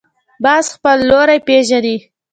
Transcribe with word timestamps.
باز 0.43 0.65
خپل 0.75 0.97
لوری 1.09 1.39
پېژني 1.47 1.97